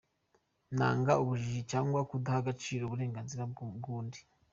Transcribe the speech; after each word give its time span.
Nanga 0.77 1.13
ubujiji 1.21 1.61
cyangwa 1.71 1.99
kudaha 2.09 2.37
agaciro 2.41 2.81
uburenganzira 2.85 3.43
bw’undi. 3.81 4.19